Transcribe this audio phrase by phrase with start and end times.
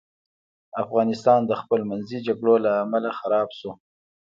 [0.83, 3.71] افغانستان د خپل منځي جګړو له امله خراب سو.